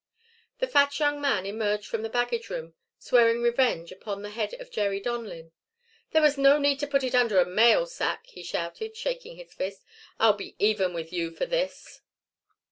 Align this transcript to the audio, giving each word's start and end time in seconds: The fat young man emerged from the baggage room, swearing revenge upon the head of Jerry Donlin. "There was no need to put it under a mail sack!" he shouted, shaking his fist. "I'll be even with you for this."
The 0.57 0.65
fat 0.67 0.99
young 0.99 1.21
man 1.21 1.45
emerged 1.45 1.85
from 1.85 2.01
the 2.01 2.09
baggage 2.09 2.49
room, 2.49 2.73
swearing 2.97 3.43
revenge 3.43 3.91
upon 3.91 4.23
the 4.23 4.31
head 4.31 4.55
of 4.55 4.71
Jerry 4.71 4.99
Donlin. 4.99 5.51
"There 6.09 6.23
was 6.23 6.39
no 6.39 6.57
need 6.57 6.79
to 6.79 6.87
put 6.87 7.03
it 7.03 7.13
under 7.13 7.39
a 7.39 7.45
mail 7.45 7.85
sack!" 7.85 8.25
he 8.25 8.41
shouted, 8.41 8.97
shaking 8.97 9.35
his 9.35 9.53
fist. 9.53 9.85
"I'll 10.19 10.33
be 10.33 10.55
even 10.57 10.95
with 10.95 11.13
you 11.13 11.29
for 11.29 11.45
this." 11.45 12.01